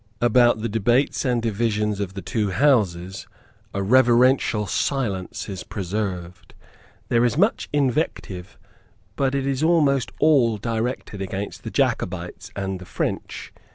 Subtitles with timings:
[0.19, 3.27] About the debates and divisions of the two Houses
[3.71, 6.55] a reverential silence is preserved.
[7.09, 8.57] There is much invective;
[9.15, 13.53] but it is almost all directed against the Jacobites and the French.